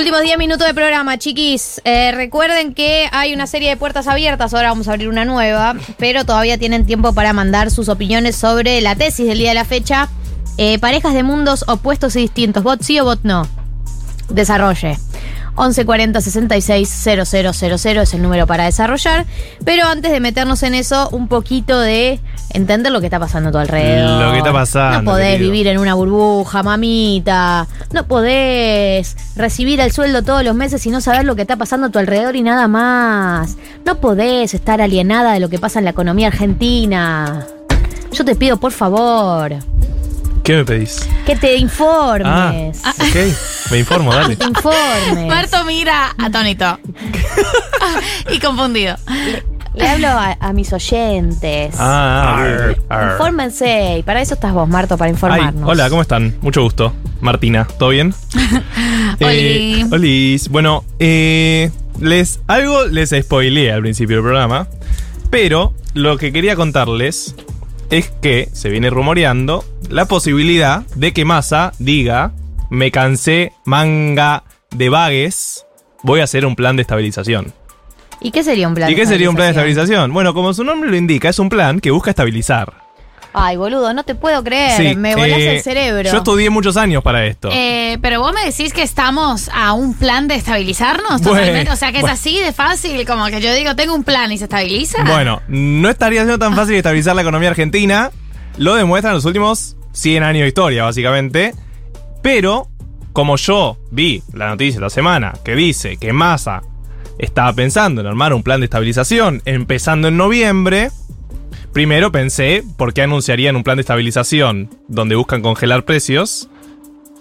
Últimos 0.00 0.22
10 0.22 0.38
minutos 0.38 0.66
de 0.66 0.72
programa, 0.72 1.18
chiquis. 1.18 1.82
Eh, 1.84 2.10
recuerden 2.12 2.72
que 2.72 3.06
hay 3.12 3.34
una 3.34 3.46
serie 3.46 3.68
de 3.68 3.76
puertas 3.76 4.06
abiertas, 4.06 4.54
ahora 4.54 4.70
vamos 4.70 4.88
a 4.88 4.92
abrir 4.92 5.10
una 5.10 5.26
nueva, 5.26 5.74
pero 5.98 6.24
todavía 6.24 6.56
tienen 6.56 6.86
tiempo 6.86 7.12
para 7.12 7.34
mandar 7.34 7.70
sus 7.70 7.90
opiniones 7.90 8.34
sobre 8.34 8.80
la 8.80 8.94
tesis 8.94 9.26
del 9.26 9.36
día 9.36 9.50
de 9.50 9.56
la 9.56 9.66
fecha. 9.66 10.08
Eh, 10.56 10.78
parejas 10.78 11.12
de 11.12 11.22
mundos 11.22 11.66
opuestos 11.68 12.16
y 12.16 12.20
distintos, 12.20 12.62
bot 12.62 12.80
sí 12.80 12.98
o 12.98 13.04
bot 13.04 13.20
no. 13.24 13.46
Desarrolle. 14.30 14.96
1140 15.50 16.18
66 16.22 16.88
000 16.88 18.00
es 18.00 18.14
el 18.14 18.22
número 18.22 18.46
para 18.46 18.64
desarrollar. 18.64 19.26
Pero 19.66 19.84
antes 19.86 20.12
de 20.12 20.20
meternos 20.20 20.62
en 20.62 20.76
eso, 20.76 21.10
un 21.10 21.28
poquito 21.28 21.78
de 21.78 22.20
entender 22.52 22.92
lo 22.92 23.00
que 23.00 23.06
está 23.06 23.18
pasando 23.18 23.48
a 23.48 23.52
tu 23.52 23.58
alrededor. 23.58 24.22
Lo 24.26 24.32
que 24.32 24.38
está 24.38 24.52
pasando, 24.52 25.02
No 25.02 25.10
podés 25.12 25.32
querido. 25.34 25.50
vivir 25.50 25.66
en 25.68 25.78
una 25.78 25.94
burbuja, 25.94 26.62
mamita. 26.62 27.66
No 27.92 28.06
podés 28.06 29.16
recibir 29.36 29.80
el 29.80 29.92
sueldo 29.92 30.22
todos 30.22 30.44
los 30.44 30.54
meses 30.54 30.84
y 30.86 30.90
no 30.90 31.00
saber 31.00 31.24
lo 31.24 31.36
que 31.36 31.42
está 31.42 31.56
pasando 31.56 31.86
a 31.88 31.90
tu 31.90 31.98
alrededor 31.98 32.36
y 32.36 32.42
nada 32.42 32.68
más. 32.68 33.56
No 33.84 33.96
podés 34.00 34.54
estar 34.54 34.80
alienada 34.80 35.32
de 35.32 35.40
lo 35.40 35.48
que 35.48 35.58
pasa 35.58 35.78
en 35.78 35.84
la 35.84 35.92
economía 35.92 36.28
argentina. 36.28 37.46
Yo 38.12 38.24
te 38.24 38.34
pido, 38.34 38.56
por 38.58 38.72
favor, 38.72 39.54
¿Qué 40.42 40.56
me 40.56 40.64
pedís? 40.64 41.08
que 41.26 41.36
te 41.36 41.54
informes. 41.56 42.80
Ah, 42.82 42.92
ok. 42.98 43.70
Me 43.70 43.78
informo, 43.78 44.12
dale. 44.12 44.34
Te 44.36 44.44
informes. 44.46 45.28
Marto 45.28 45.64
mira 45.64 46.12
atónito. 46.18 46.78
y 48.32 48.38
confundido. 48.40 48.96
Le 49.74 49.88
hablo 49.88 50.08
a, 50.08 50.36
a 50.40 50.52
mis 50.52 50.72
oyentes. 50.72 51.74
Ah, 51.78 52.38
arr, 52.42 52.76
arr. 52.88 53.12
Infórmense. 53.12 53.98
Y 53.98 54.02
para 54.02 54.20
eso 54.20 54.34
estás 54.34 54.52
vos, 54.52 54.68
Marto, 54.68 54.96
para 54.98 55.06
Ay, 55.08 55.12
informarnos. 55.12 55.68
hola, 55.68 55.88
¿cómo 55.88 56.02
están? 56.02 56.34
Mucho 56.40 56.62
gusto. 56.62 56.92
Martina, 57.20 57.66
¿todo 57.78 57.90
bien? 57.90 58.14
Eh, 59.22 59.84
olis. 59.92 60.48
Bueno, 60.48 60.84
eh, 60.98 61.70
les, 62.00 62.40
algo 62.46 62.86
les 62.86 63.10
spoileé 63.10 63.70
al 63.70 63.82
principio 63.82 64.16
del 64.16 64.24
programa, 64.24 64.66
pero 65.28 65.74
lo 65.92 66.16
que 66.16 66.32
quería 66.32 66.56
contarles 66.56 67.34
es 67.90 68.10
que 68.22 68.48
se 68.52 68.70
viene 68.70 68.88
rumoreando 68.88 69.62
la 69.90 70.06
posibilidad 70.06 70.86
de 70.94 71.12
que 71.12 71.26
Massa 71.26 71.72
diga, 71.78 72.32
me 72.70 72.90
cansé, 72.90 73.52
manga 73.66 74.44
de 74.70 74.88
vagues, 74.88 75.66
voy 76.02 76.20
a 76.20 76.24
hacer 76.24 76.46
un 76.46 76.56
plan 76.56 76.76
de 76.76 76.82
estabilización. 76.82 77.52
¿Y 78.20 78.30
qué 78.30 78.44
sería 78.44 78.68
un 78.68 78.74
plan 78.74 78.90
¿Y 78.90 78.94
de 78.94 79.00
qué 79.00 79.06
sería 79.06 79.30
un 79.30 79.36
plan 79.36 79.46
de 79.46 79.50
estabilización? 79.52 80.12
Bueno, 80.12 80.34
como 80.34 80.52
su 80.52 80.64
nombre 80.64 80.90
lo 80.90 80.96
indica, 80.96 81.28
es 81.28 81.38
un 81.38 81.48
plan 81.48 81.80
que 81.80 81.90
busca 81.90 82.10
estabilizar. 82.10 82.90
Ay, 83.32 83.56
boludo, 83.56 83.94
no 83.94 84.02
te 84.02 84.14
puedo 84.14 84.42
creer. 84.42 84.76
Sí, 84.76 84.96
Me 84.96 85.14
volás 85.14 85.38
eh, 85.38 85.56
el 85.56 85.62
cerebro. 85.62 86.10
Yo 86.10 86.18
estudié 86.18 86.50
muchos 86.50 86.76
años 86.76 87.02
para 87.02 87.24
esto. 87.26 87.48
Eh, 87.52 87.98
pero 88.02 88.20
vos 88.20 88.32
me 88.34 88.44
decís 88.44 88.72
que 88.72 88.82
estamos 88.82 89.48
a 89.54 89.72
un 89.72 89.94
plan 89.94 90.26
de 90.26 90.34
estabilizarnos 90.34 91.22
Bueno, 91.22 91.38
totalmente. 91.38 91.72
O 91.72 91.76
sea 91.76 91.92
que 91.92 91.98
es 91.98 92.04
así 92.04 92.40
de 92.40 92.52
fácil, 92.52 93.06
como 93.06 93.26
que 93.26 93.40
yo 93.40 93.54
digo, 93.54 93.76
tengo 93.76 93.94
un 93.94 94.04
plan 94.04 94.32
y 94.32 94.38
se 94.38 94.44
estabiliza. 94.44 95.04
Bueno, 95.04 95.42
no 95.48 95.88
estaría 95.88 96.20
siendo 96.22 96.38
tan 96.38 96.56
fácil 96.56 96.74
estabilizar 96.74 97.14
la 97.14 97.22
economía 97.22 97.50
argentina. 97.50 98.10
Lo 98.56 98.74
demuestran 98.74 99.14
los 99.14 99.24
últimos 99.24 99.76
100 99.92 100.22
años 100.24 100.42
de 100.42 100.48
historia, 100.48 100.84
básicamente. 100.84 101.54
Pero, 102.22 102.68
como 103.12 103.36
yo 103.36 103.78
vi 103.92 104.22
la 104.34 104.48
noticia 104.48 104.78
esta 104.78 104.90
semana 104.90 105.34
que 105.44 105.54
dice 105.54 105.96
que 105.98 106.12
Massa 106.12 106.62
estaba 107.20 107.52
pensando 107.52 108.00
en 108.00 108.06
armar 108.06 108.32
un 108.32 108.42
plan 108.42 108.60
de 108.60 108.64
estabilización 108.64 109.42
empezando 109.44 110.08
en 110.08 110.16
noviembre, 110.16 110.90
primero 111.72 112.10
pensé, 112.10 112.64
¿por 112.76 112.92
qué 112.92 113.02
anunciarían 113.02 113.56
un 113.56 113.62
plan 113.62 113.76
de 113.76 113.82
estabilización 113.82 114.70
donde 114.88 115.14
buscan 115.14 115.42
congelar 115.42 115.84
precios 115.84 116.48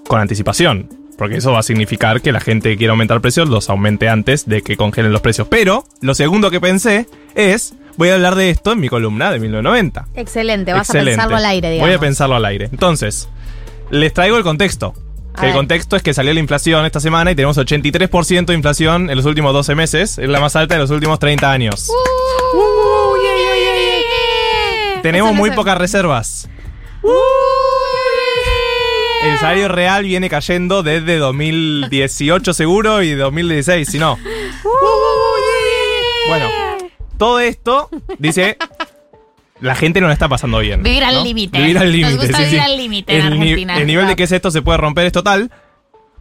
con 0.07 0.19
anticipación? 0.19 0.89
Porque 1.17 1.37
eso 1.37 1.51
va 1.51 1.59
a 1.59 1.63
significar 1.63 2.21
que 2.21 2.31
la 2.31 2.39
gente 2.39 2.69
que 2.69 2.77
quiere 2.77 2.91
aumentar 2.91 3.19
precios 3.19 3.49
los 3.49 3.69
aumente 3.69 4.07
antes 4.07 4.47
de 4.47 4.61
que 4.61 4.77
congelen 4.77 5.11
los 5.11 5.21
precios. 5.21 5.49
Pero 5.49 5.83
lo 5.99 6.15
segundo 6.15 6.49
que 6.49 6.61
pensé 6.61 7.07
es, 7.35 7.73
voy 7.97 8.07
a 8.07 8.13
hablar 8.13 8.35
de 8.35 8.49
esto 8.49 8.71
en 8.71 8.79
mi 8.79 8.87
columna 8.87 9.29
de 9.29 9.39
1990. 9.39 10.07
Excelente, 10.15 10.71
vas 10.71 10.89
Excelente. 10.89 11.11
a 11.11 11.15
pensarlo 11.15 11.35
al 11.35 11.45
aire, 11.45 11.71
digamos. 11.71 11.89
Voy 11.89 11.95
a 11.97 11.99
pensarlo 11.99 12.35
al 12.37 12.45
aire. 12.45 12.69
Entonces, 12.71 13.27
les 13.91 14.13
traigo 14.13 14.37
el 14.37 14.43
contexto. 14.43 14.93
A 15.39 15.43
el 15.43 15.47
ver. 15.47 15.55
contexto 15.55 15.95
es 15.95 16.03
que 16.03 16.13
salió 16.13 16.33
la 16.33 16.39
inflación 16.41 16.85
esta 16.85 16.99
semana 16.99 17.31
y 17.31 17.35
tenemos 17.35 17.57
83% 17.57 18.45
de 18.45 18.53
inflación 18.53 19.09
en 19.09 19.15
los 19.15 19.25
últimos 19.25 19.53
12 19.53 19.73
meses. 19.73 20.17
Es 20.17 20.27
la 20.29 20.39
más 20.41 20.55
alta 20.57 20.75
de 20.75 20.81
los 20.81 20.91
últimos 20.91 21.17
30 21.19 21.49
años. 21.49 21.89
tenemos 25.01 25.33
muy 25.33 25.51
pocas 25.51 25.77
reservas. 25.77 26.49
El 29.23 29.37
salario 29.37 29.67
real 29.67 30.03
viene 30.03 30.29
cayendo 30.29 30.83
desde 30.83 31.17
2018 31.17 32.53
seguro 32.53 33.01
y 33.01 33.13
2016, 33.13 33.87
si 33.89 33.99
no. 33.99 34.17
Bueno, 36.27 36.49
todo 37.17 37.39
esto 37.39 37.89
dice 38.17 38.57
la 39.61 39.75
gente 39.75 39.99
no 40.01 40.07
la 40.07 40.13
está 40.13 40.27
pasando 40.29 40.59
bien. 40.59 40.83
Vivir 40.83 41.03
al 41.03 41.15
¿no? 41.15 41.23
límite. 41.23 41.57
Vivir 41.59 41.77
al 41.77 41.85
Nos 41.87 41.93
límite. 41.95 42.15
gusta 42.17 42.37
sí, 42.37 42.43
vivir 42.45 42.59
sí. 42.59 42.65
al 42.65 42.77
límite 42.77 43.15
en 43.17 43.21
El 43.25 43.29
ni- 43.31 43.37
Argentina. 43.41 43.77
El 43.77 43.87
nivel 43.87 44.07
de 44.07 44.15
que 44.15 44.23
es 44.23 44.31
esto 44.31 44.51
se 44.51 44.61
puede 44.61 44.77
romper 44.77 45.05
es 45.05 45.11
total. 45.13 45.51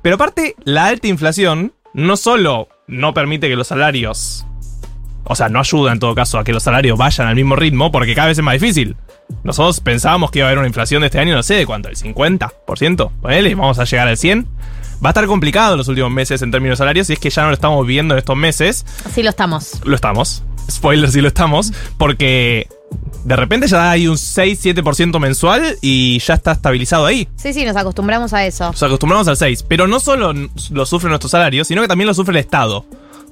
Pero 0.03 0.15
aparte, 0.17 0.55
la 0.65 0.87
alta 0.87 1.09
inflación 1.09 1.73
no 1.95 2.17
solo 2.17 2.69
no 2.87 3.15
permite 3.15 3.49
que 3.49 3.57
los 3.57 3.67
salarios. 3.69 4.45
O 5.25 5.35
sea, 5.35 5.49
no 5.51 5.61
ayuda 5.61 5.93
en 5.93 5.99
todo 5.99 6.15
caso 6.15 6.39
a 6.39 6.45
que 6.45 6.53
los 6.53 6.63
salarios 6.63 6.97
vayan 6.97 7.27
al 7.27 7.35
mismo 7.35 7.55
ritmo, 7.55 7.93
porque 7.93 8.15
cada 8.15 8.29
vez 8.29 8.39
es 8.39 8.45
más 8.45 8.55
difícil. 8.55 8.97
Nosotros 9.45 9.81
pensábamos 9.81 10.31
que 10.31 10.39
iba 10.39 10.47
a 10.47 10.49
haber 10.49 10.59
una 10.59 10.69
inflación 10.69 11.01
de 11.03 11.07
este 11.09 11.19
año, 11.19 11.35
no 11.35 11.43
sé 11.43 11.55
de 11.55 11.67
cuánto, 11.67 11.91
el 11.91 11.97
50%. 11.97 13.11
Ponele, 13.21 13.55
vamos 13.55 13.79
a 13.79 13.85
llegar 13.85 14.09
al 14.09 14.17
100%. 14.17 14.47
Va 15.05 15.11
a 15.11 15.13
estar 15.13 15.27
complicado 15.27 15.77
los 15.77 15.87
últimos 15.89 16.11
meses 16.11 16.41
en 16.43 16.51
términos 16.51 16.79
salarios, 16.79 17.11
y 17.11 17.13
es 17.13 17.19
que 17.19 17.29
ya 17.31 17.43
no 17.43 17.49
lo 17.49 17.55
estamos 17.55 17.87
viendo 17.87 18.15
en 18.15 18.19
estos 18.19 18.37
meses. 18.37 18.87
Sí 19.13 19.23
lo 19.23 19.29
estamos. 19.31 19.81
Lo 19.85 19.95
estamos. 19.95 20.43
Spoiler, 20.71 21.11
sí 21.11 21.21
lo 21.21 21.29
estamos. 21.29 21.73
Porque 21.99 22.67
de 23.25 23.37
repente 23.37 23.67
ya 23.67 23.91
hay 23.91 24.09
un 24.09 24.17
6-7% 24.17 25.19
mensual 25.21 25.77
y 25.83 26.19
ya 26.21 26.35
está 26.35 26.53
estabilizado 26.53 27.05
ahí. 27.07 27.29
Sí, 27.37 27.53
sí, 27.53 27.65
nos 27.65 27.77
acostumbramos 27.77 28.33
a 28.33 28.47
eso. 28.47 28.67
Nos 28.71 28.83
acostumbramos 28.83 29.29
al 29.29 29.37
6. 29.37 29.65
Pero 29.65 29.87
no 29.87 30.01
solo 30.01 30.33
lo 30.71 30.87
sufre 30.87 31.09
nuestro 31.09 31.29
salario, 31.29 31.65
sino 31.65 31.83
que 31.83 31.89
también 31.89 32.07
lo 32.07 32.15
sufre 32.15 32.33
el 32.33 32.39
Estado. 32.39 32.85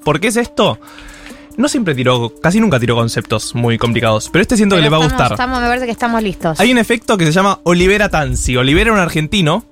¿Por 0.05 0.21
qué 0.21 0.29
es 0.29 0.37
esto? 0.37 0.79
No 1.57 1.69
siempre 1.69 1.95
tiró, 1.95 2.35
casi 2.43 2.61
nunca 2.61 2.79
tiró 2.79 2.95
conceptos 2.97 3.55
muy 3.55 3.79
complicados. 3.79 4.29
Pero 4.31 4.43
este 4.43 4.57
siento 4.57 4.77
que 4.77 4.83
le 4.83 4.91
va 4.91 4.99
a 4.99 5.05
gustar. 5.05 5.33
estamos- 5.33 5.61
me 5.61 5.67
parece 5.67 5.87
que 5.87 5.93
estamos 5.93 6.23
listos. 6.23 6.61
Hay 6.61 6.71
un 6.71 6.79
efecto 6.79 7.17
que 7.17 7.25
se 7.25 7.33
llama 7.33 7.61
Olivera 7.63 8.11
Tansi. 8.11 8.57
Olivera 8.57 8.89
era 8.89 8.93
un 8.93 8.99
argentino 9.01 9.65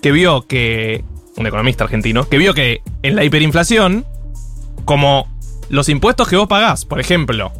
que 0.00 0.12
vio 0.12 0.42
que. 0.46 1.04
Un 1.36 1.46
economista 1.46 1.82
argentino, 1.84 2.28
que 2.28 2.36
vio 2.38 2.52
que 2.54 2.82
en 3.02 3.16
la 3.16 3.24
hiperinflación, 3.24 4.04
como 4.84 5.26
los 5.70 5.88
impuestos 5.88 6.28
que 6.28 6.36
vos 6.36 6.46
pagás, 6.46 6.84
por 6.84 7.00
ejemplo, 7.00 7.50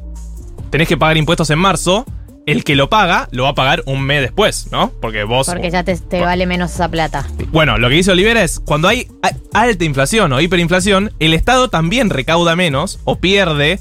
tenés 0.72 0.88
que 0.88 0.96
pagar 0.96 1.18
impuestos 1.18 1.50
en 1.50 1.58
marzo, 1.58 2.06
el 2.46 2.64
que 2.64 2.74
lo 2.74 2.88
paga 2.88 3.28
lo 3.30 3.44
va 3.44 3.50
a 3.50 3.54
pagar 3.54 3.82
un 3.86 4.02
mes 4.02 4.22
después, 4.22 4.68
¿no? 4.72 4.90
Porque 5.00 5.22
vos. 5.22 5.46
Porque 5.46 5.70
ya 5.70 5.84
te, 5.84 5.96
te 5.96 6.22
vale 6.22 6.46
menos 6.46 6.72
esa 6.72 6.88
plata. 6.88 7.26
Bueno, 7.52 7.78
lo 7.78 7.88
que 7.90 7.96
dice 7.96 8.10
Olivera 8.10 8.42
es, 8.42 8.58
cuando 8.58 8.88
hay 8.88 9.06
alta 9.52 9.84
inflación 9.84 10.32
o 10.32 10.40
hiperinflación, 10.40 11.12
el 11.20 11.34
Estado 11.34 11.68
también 11.68 12.10
recauda 12.10 12.56
menos 12.56 12.98
o 13.04 13.16
pierde 13.16 13.78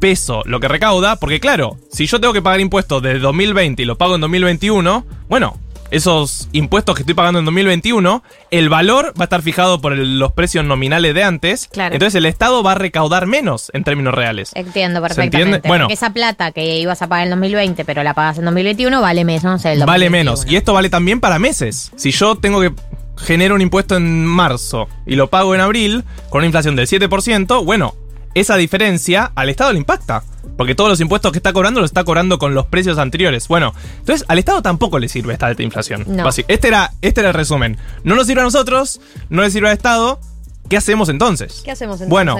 peso 0.00 0.42
lo 0.46 0.58
que 0.58 0.66
recauda, 0.66 1.16
porque 1.16 1.38
claro, 1.38 1.76
si 1.92 2.06
yo 2.06 2.18
tengo 2.18 2.34
que 2.34 2.42
pagar 2.42 2.60
impuestos 2.60 3.02
desde 3.02 3.20
2020 3.20 3.82
y 3.82 3.86
lo 3.86 3.96
pago 3.98 4.16
en 4.16 4.22
2021, 4.22 5.06
bueno, 5.28 5.58
esos 5.92 6.48
impuestos 6.52 6.96
que 6.96 7.02
estoy 7.02 7.14
pagando 7.14 7.38
en 7.38 7.44
2021, 7.44 8.24
el 8.50 8.68
valor 8.68 9.12
va 9.18 9.22
a 9.22 9.24
estar 9.24 9.42
fijado 9.42 9.80
por 9.80 9.92
el- 9.92 10.18
los 10.18 10.32
precios 10.32 10.64
nominales 10.64 11.14
de 11.14 11.22
antes, 11.22 11.68
Claro. 11.70 11.94
entonces 11.94 12.16
el 12.16 12.26
Estado 12.26 12.62
va 12.62 12.72
a 12.72 12.74
recaudar 12.74 13.26
menos 13.26 13.70
en 13.74 13.84
términos 13.84 14.14
reales. 14.14 14.50
Entiendo 14.54 15.00
¿Se 15.00 15.08
perfectamente. 15.08 15.68
Bueno. 15.68 15.86
Esa 15.90 16.10
plata 16.12 16.50
que 16.52 16.78
ibas 16.78 17.02
a 17.02 17.08
pagar 17.08 17.26
en 17.26 17.30
2020, 17.30 17.84
pero 17.84 18.02
la 18.02 18.14
pagas 18.14 18.38
en 18.38 18.44
2021, 18.46 19.00
vale 19.00 19.24
menos. 19.24 19.64
El 19.64 19.80
Vale 19.84 20.06
2021. 20.06 20.10
menos. 20.10 20.44
Y 20.50 20.56
esto 20.56 20.72
vale 20.72 20.88
también 20.90 21.20
para 21.20 21.38
meses. 21.38 21.92
Si 21.96 22.10
yo 22.10 22.36
tengo 22.36 22.60
que 22.60 22.72
generar 23.18 23.52
un 23.52 23.60
impuesto 23.60 23.94
en 23.96 24.24
marzo 24.24 24.88
y 25.06 25.14
lo 25.14 25.28
pago 25.28 25.54
en 25.54 25.60
abril 25.60 26.04
con 26.30 26.38
una 26.38 26.46
inflación 26.46 26.74
del 26.74 26.86
7%, 26.88 27.62
bueno, 27.64 27.94
esa 28.34 28.56
diferencia 28.56 29.30
al 29.34 29.50
Estado 29.50 29.72
le 29.72 29.78
impacta. 29.78 30.24
Porque 30.56 30.74
todos 30.74 30.90
los 30.90 31.00
impuestos 31.00 31.32
que 31.32 31.38
está 31.38 31.52
cobrando 31.52 31.80
los 31.80 31.90
está 31.90 32.04
cobrando 32.04 32.38
con 32.38 32.54
los 32.54 32.66
precios 32.66 32.98
anteriores. 32.98 33.48
Bueno, 33.48 33.74
entonces 33.98 34.24
al 34.28 34.38
Estado 34.38 34.62
tampoco 34.62 34.98
le 34.98 35.08
sirve 35.08 35.32
esta 35.32 35.46
alta 35.46 35.62
inflación. 35.62 36.04
No. 36.06 36.28
Este 36.28 36.68
era, 36.68 36.92
este 37.00 37.20
era 37.20 37.30
el 37.30 37.34
resumen. 37.34 37.78
No 38.04 38.14
nos 38.14 38.26
sirve 38.26 38.42
a 38.42 38.44
nosotros, 38.44 39.00
no 39.30 39.42
le 39.42 39.50
sirve 39.50 39.68
al 39.68 39.76
Estado. 39.76 40.20
¿Qué 40.68 40.76
hacemos 40.76 41.08
entonces? 41.08 41.62
¿Qué 41.64 41.70
hacemos 41.70 42.00
entonces? 42.00 42.08
Bueno, 42.08 42.36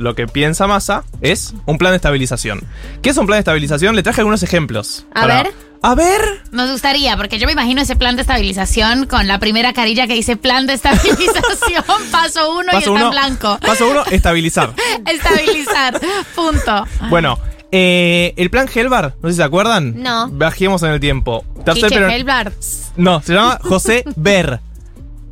lo 0.00 0.14
que 0.14 0.26
piensa 0.26 0.66
Massa 0.66 1.04
es 1.20 1.54
un 1.66 1.78
plan 1.78 1.92
de 1.92 1.96
estabilización. 1.96 2.62
¿Qué 3.02 3.10
es 3.10 3.16
un 3.16 3.26
plan 3.26 3.36
de 3.36 3.40
estabilización? 3.40 3.94
Le 3.94 4.02
traje 4.02 4.20
algunos 4.22 4.42
ejemplos. 4.42 5.06
A 5.14 5.26
ver. 5.26 5.52
A 5.82 5.94
ver. 5.94 6.20
Nos 6.52 6.70
gustaría, 6.70 7.16
porque 7.16 7.38
yo 7.38 7.46
me 7.46 7.52
imagino 7.52 7.80
ese 7.80 7.96
plan 7.96 8.14
de 8.16 8.22
estabilización 8.22 9.06
con 9.06 9.26
la 9.26 9.38
primera 9.38 9.72
carilla 9.72 10.06
que 10.06 10.12
dice 10.14 10.36
plan 10.36 10.66
de 10.66 10.74
estabilización, 10.74 11.84
paso 12.12 12.52
uno 12.54 12.68
y 12.72 12.76
está 12.76 13.00
en 13.00 13.10
blanco. 13.10 13.58
Paso 13.60 13.88
uno, 13.90 14.04
estabilizar. 14.10 14.74
Estabilizar, 15.06 15.98
punto. 16.34 16.86
Bueno, 17.08 17.38
eh, 17.72 18.34
el 18.36 18.50
plan 18.50 18.68
Helbar, 18.74 19.14
no 19.22 19.28
sé 19.28 19.34
si 19.34 19.36
se 19.38 19.42
acuerdan. 19.42 20.02
No. 20.02 20.28
Bajemos 20.30 20.82
en 20.82 20.90
el 20.90 21.00
tiempo. 21.00 21.44
Tercer 21.64 21.88
pero- 21.88 22.08
Helbart. 22.08 22.54
No, 22.96 23.22
se 23.22 23.32
llama 23.34 23.58
José 23.62 24.04
Ber. 24.16 24.60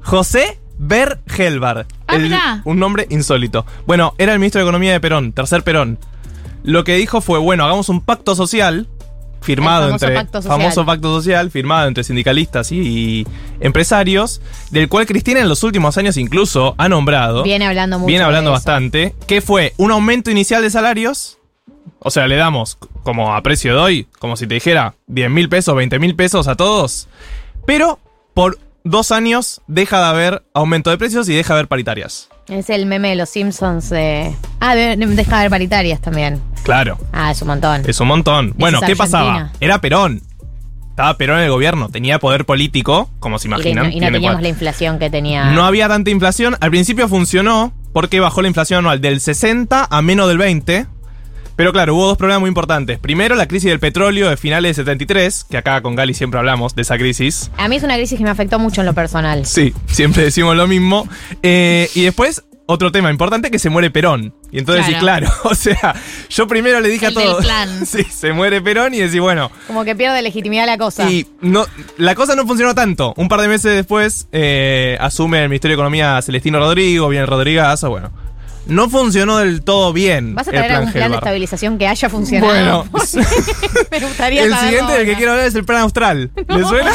José 0.02 0.57
Ber 0.78 1.18
Helvar. 1.36 1.86
Ah, 2.06 2.16
El- 2.16 2.22
mirá. 2.22 2.62
un 2.64 2.78
nombre 2.78 3.06
insólito. 3.10 3.66
Bueno, 3.86 4.14
era 4.18 4.32
el 4.32 4.38
ministro 4.38 4.60
de 4.60 4.64
Economía 4.64 4.92
de 4.92 5.00
Perón, 5.00 5.32
tercer 5.32 5.62
Perón. 5.62 5.98
Lo 6.62 6.84
que 6.84 6.96
dijo 6.96 7.20
fue, 7.20 7.38
bueno, 7.38 7.64
hagamos 7.64 7.88
un 7.88 8.00
pacto 8.00 8.34
social 8.34 8.86
firmado 9.40 9.86
famoso 9.86 10.04
entre 10.06 10.14
pacto 10.16 10.42
social. 10.42 10.58
famoso 10.60 10.84
pacto 10.84 11.14
social 11.16 11.50
firmado 11.52 11.86
entre 11.86 12.02
sindicalistas 12.02 12.72
y 12.72 13.24
empresarios, 13.60 14.40
del 14.72 14.88
cual 14.88 15.06
Cristina 15.06 15.40
en 15.40 15.48
los 15.48 15.62
últimos 15.62 15.96
años 15.96 16.16
incluso 16.16 16.74
ha 16.76 16.88
nombrado 16.88 17.44
Viene 17.44 17.66
hablando 17.66 17.98
mucho. 18.00 18.08
viene 18.08 18.24
hablando 18.24 18.50
de 18.50 18.56
eso. 18.56 18.64
bastante, 18.66 19.14
que 19.28 19.40
fue 19.40 19.74
un 19.76 19.92
aumento 19.92 20.30
inicial 20.30 20.62
de 20.62 20.70
salarios. 20.70 21.38
O 22.00 22.10
sea, 22.10 22.26
le 22.28 22.36
damos 22.36 22.78
como 23.04 23.34
a 23.34 23.42
precio 23.42 23.74
de 23.74 23.80
hoy, 23.80 24.06
como 24.18 24.36
si 24.36 24.46
te 24.46 24.54
dijera 24.54 24.94
10 25.06 25.30
mil 25.30 25.48
pesos, 25.48 25.74
20 25.74 25.98
mil 25.98 26.14
pesos 26.16 26.48
a 26.48 26.56
todos. 26.56 27.08
Pero 27.66 27.98
por 28.34 28.58
dos 28.84 29.12
años 29.12 29.60
deja 29.66 29.98
de 30.00 30.06
haber 30.06 30.42
aumento 30.54 30.90
de 30.90 30.98
precios 30.98 31.28
y 31.28 31.34
deja 31.34 31.54
de 31.54 31.60
haber 31.60 31.68
paritarias. 31.68 32.28
Es 32.48 32.70
el 32.70 32.86
meme 32.86 33.10
de 33.10 33.16
los 33.16 33.28
Simpsons. 33.28 33.90
de- 33.90 34.34
Ah, 34.60 34.74
de- 34.74 34.96
de- 34.96 35.06
deja 35.06 35.30
de 35.32 35.36
haber 35.40 35.50
paritarias 35.50 36.00
también. 36.00 36.40
Claro, 36.62 36.98
Ah, 37.12 37.30
es 37.30 37.40
un 37.42 37.48
montón. 37.48 37.82
es 37.86 38.00
un 38.00 38.08
montón. 38.08 38.54
Bueno, 38.56 38.80
¿qué 38.80 38.96
pasaba? 38.96 39.50
Era 39.60 39.80
Perón. 39.80 40.22
Estaba 40.90 41.16
Perón 41.16 41.38
en 41.38 41.44
el 41.44 41.50
gobierno, 41.50 41.90
tenía 41.90 42.18
poder 42.18 42.44
político, 42.44 43.08
como 43.20 43.38
se 43.38 43.46
Y, 43.46 43.50
imaginan. 43.52 43.92
y 43.92 44.00
no 44.00 44.06
teníamos 44.06 44.32
cual- 44.32 44.42
la 44.42 44.48
inflación 44.48 44.98
que 44.98 45.10
tenía. 45.10 45.50
No 45.52 45.64
había 45.64 45.86
tanta 45.88 46.10
inflación. 46.10 46.56
Al 46.60 46.70
principio 46.70 47.06
funcionó 47.08 47.72
porque 47.92 48.18
bajó 48.18 48.42
la 48.42 48.48
inflación 48.48 48.80
anual 48.80 49.00
del 49.00 49.20
60 49.20 49.86
a 49.88 50.02
menos 50.02 50.26
del 50.28 50.38
20. 50.38 50.86
Pero 51.58 51.72
claro, 51.72 51.96
hubo 51.96 52.06
dos 52.06 52.16
problemas 52.16 52.38
muy 52.42 52.48
importantes. 52.48 53.00
Primero, 53.00 53.34
la 53.34 53.48
crisis 53.48 53.68
del 53.68 53.80
petróleo 53.80 54.28
de 54.30 54.36
finales 54.36 54.76
de 54.76 54.82
73, 54.82 55.44
que 55.50 55.56
acá 55.56 55.82
con 55.82 55.96
Gali 55.96 56.14
siempre 56.14 56.38
hablamos 56.38 56.76
de 56.76 56.82
esa 56.82 56.96
crisis. 56.96 57.50
A 57.56 57.66
mí 57.66 57.74
es 57.74 57.82
una 57.82 57.96
crisis 57.96 58.16
que 58.16 58.22
me 58.22 58.30
afectó 58.30 58.60
mucho 58.60 58.80
en 58.82 58.86
lo 58.86 58.94
personal. 58.94 59.44
Sí, 59.44 59.74
siempre 59.88 60.22
decimos 60.22 60.56
lo 60.56 60.68
mismo. 60.68 61.08
Eh, 61.42 61.90
y 61.96 62.02
después, 62.04 62.44
otro 62.66 62.92
tema 62.92 63.10
importante, 63.10 63.50
que 63.50 63.58
se 63.58 63.70
muere 63.70 63.90
Perón. 63.90 64.32
Y 64.52 64.60
entonces, 64.60 64.86
sí, 64.86 64.94
Claro. 65.00 65.26
claro, 65.26 65.40
o 65.50 65.54
sea, 65.56 65.96
yo 66.30 66.46
primero 66.46 66.78
le 66.78 66.90
dije 66.90 67.06
El 67.06 67.18
a 67.18 67.20
todos... 67.20 67.44
Sí, 67.88 68.04
se 68.04 68.32
muere 68.32 68.60
Perón 68.60 68.94
y 68.94 68.98
decís, 68.98 69.20
bueno, 69.20 69.50
Como 69.66 69.84
que 69.84 69.96
pierde 69.96 70.22
legitimidad 70.22 70.64
la 70.64 70.78
cosa. 70.78 71.10
y 71.10 71.26
no, 71.40 71.66
la 71.96 72.14
cosa 72.14 72.36
no 72.36 72.46
funcionó 72.46 72.76
tanto. 72.76 73.14
Un 73.16 73.28
par 73.28 73.40
de 73.40 73.48
meses 73.48 73.74
después 73.74 74.28
eh, 74.30 74.96
asume 75.00 75.42
el 75.42 75.48
Ministerio 75.48 75.72
de 75.76 75.80
Economía 75.80 76.22
Celestino 76.22 76.60
Rodrigo, 76.60 77.08
viene 77.08 77.26
Rodrigazo, 77.26 77.90
bueno. 77.90 78.12
No 78.68 78.88
funcionó 78.90 79.38
del 79.38 79.62
todo 79.62 79.92
bien. 79.92 80.34
¿Vas 80.34 80.46
a 80.46 80.50
traer 80.50 80.72
algún 80.72 80.92
plan 80.92 81.10
de 81.10 81.16
estabilización 81.16 81.78
que 81.78 81.88
haya 81.88 82.08
funcionado? 82.08 82.52
Bueno, 82.52 82.84
me 83.90 84.00
gustaría 84.00 84.44
el 84.44 84.54
siguiente 84.54 84.92
del 84.92 85.06
que 85.06 85.14
quiero 85.16 85.32
hablar 85.32 85.46
es 85.46 85.54
el 85.54 85.64
plan 85.64 85.80
austral. 85.80 86.30
¿Le 86.48 86.64
suena? 86.64 86.92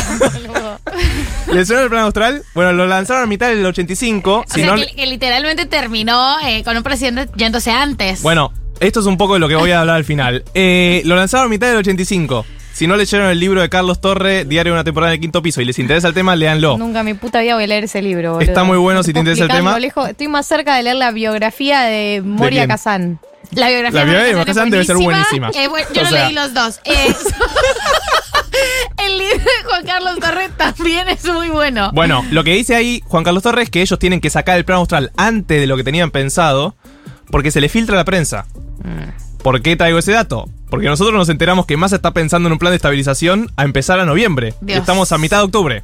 ¿Le 1.52 1.66
suena 1.66 1.84
el 1.84 1.90
plan 1.90 2.04
austral? 2.04 2.44
Bueno, 2.54 2.74
lo 2.74 2.86
lanzaron 2.88 3.24
a 3.24 3.26
mitad 3.26 3.50
del 3.50 3.66
85. 3.66 4.34
O 4.40 4.44
si 4.48 4.62
sea, 4.62 4.68
no- 4.68 4.76
que, 4.76 4.96
que 4.96 5.06
literalmente 5.08 5.66
terminó 5.66 6.38
eh, 6.46 6.64
con 6.64 6.78
un 6.78 6.84
presidente 6.84 7.28
yéndose 7.36 7.72
antes. 7.72 8.22
Bueno, 8.22 8.54
esto 8.80 9.00
es 9.00 9.06
un 9.06 9.18
poco 9.18 9.34
de 9.34 9.40
lo 9.40 9.48
que 9.48 9.56
voy 9.56 9.72
a 9.72 9.82
hablar 9.82 9.96
al 9.98 10.06
final. 10.06 10.44
Eh, 10.54 11.02
lo 11.06 11.16
lanzaron 11.16 11.48
a 11.48 11.50
mitad 11.50 11.68
del 11.68 11.78
85. 11.78 12.46
Si 12.74 12.88
no 12.88 12.96
leyeron 12.96 13.30
el 13.30 13.40
libro 13.40 13.62
de 13.62 13.70
Carlos 13.70 14.02
Torre, 14.02 14.46
Diario 14.46 14.74
de 14.74 14.78
una 14.78 14.84
temporada 14.84 15.12
en 15.14 15.18
el 15.18 15.22
quinto 15.22 15.42
piso, 15.44 15.62
y 15.62 15.66
les 15.66 15.78
interesa 15.78 16.08
el 16.08 16.14
tema, 16.16 16.36
léanlo. 16.36 16.76
Nunca 16.78 17.02
en 17.02 17.06
mi 17.06 17.14
puta 17.14 17.40
vida 17.42 17.54
voy 17.54 17.66
a 17.66 17.68
leer 17.68 17.84
ese 17.84 18.02
libro. 18.02 18.34
boludo. 18.34 18.48
Está 18.50 18.64
muy 18.64 18.78
bueno 18.78 19.00
No 19.00 19.04
si 19.04 19.14
te 19.14 19.20
interesa 19.20 19.44
el 19.44 19.52
tema. 19.52 19.78
lejos. 19.80 20.10
Estoy 20.10 20.28
más 20.28 20.46
cerca 20.48 20.76
de 20.76 20.84
leer 20.84 20.96
la 20.96 21.12
biografía 21.12 21.82
de 21.82 22.22
Moria 22.26 22.62
quién? 22.62 22.70
Kazan. 22.70 23.20
la 23.52 23.70
biografía, 23.70 24.00
la 24.00 24.06
biografía 24.06 24.28
de 24.28 24.36
Marcelo 24.36 24.46
Kazan 24.56 24.70
debe 24.72 24.84
ser 24.86 24.96
buenísima. 24.98 25.52
Eh, 25.54 25.68
bueno, 25.68 25.88
yo 25.94 26.02
O 26.02 26.04
no 26.06 26.10
sea- 26.10 26.26
leí 26.26 26.34
los 26.34 26.54
dos. 26.54 26.80
Eh, 26.94 27.14
el 29.06 29.18
libro 29.18 29.38
de 29.38 29.64
Juan 29.66 29.86
Carlos 29.86 30.20
Torres 30.20 30.50
también 30.58 31.08
es 31.10 31.26
muy 31.26 31.50
bueno. 31.50 31.92
Bueno, 31.94 32.24
lo 32.32 32.44
que 32.44 32.54
dice 32.54 32.76
ahí 32.76 33.02
Juan 33.06 33.24
Carlos 33.24 33.44
Torres 33.44 33.64
es 33.66 33.70
que 33.70 33.82
ellos 33.82 33.98
tienen 34.00 34.22
que 34.22 34.30
sacar 34.30 34.58
el 34.58 34.66
plan 34.66 34.78
austral 34.80 35.12
antes 35.18 35.60
de 35.60 35.68
lo 35.68 35.76
que 35.78 35.84
tenían 35.84 36.12
pensado 36.12 36.76
porque 37.32 37.52
se 37.52 37.62
le 37.62 37.70
filtra 37.70 37.96
a 37.96 37.98
la 37.98 38.06
prensa. 38.06 38.46
¿Por 39.44 39.62
qué 39.62 39.76
traigo 39.76 40.00
ese 40.00 40.14
dato? 40.14 40.48
Porque 40.70 40.88
nosotros 40.88 41.16
nos 41.18 41.28
enteramos 41.28 41.66
que 41.66 41.76
Massa 41.76 41.98
está 41.98 42.12
pensando 42.12 42.48
en 42.48 42.54
un 42.54 42.60
plan 42.60 42.72
de 42.72 42.78
estabilización 42.78 43.52
a 43.58 43.66
empezar 43.66 44.00
a 44.00 44.06
noviembre. 44.06 44.54
Dios. 44.62 44.80
estamos 44.80 45.12
a 45.12 45.18
mitad 45.18 45.40
de 45.40 45.44
octubre. 45.44 45.84